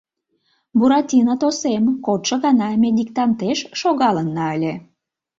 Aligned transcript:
—Буратино, 0.77 1.33
тосем, 1.41 1.83
кодшо 2.05 2.35
гана 2.45 2.69
ме 2.81 2.89
диктантеш 2.97 3.59
шогалынна 3.79 4.45
ыле. 4.55 4.73